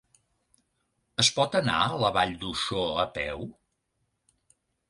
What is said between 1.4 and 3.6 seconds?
anar a la Vall d'Uixó a peu?